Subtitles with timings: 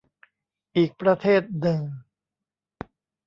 [0.77, 1.81] อีกประเทศหนึ่ง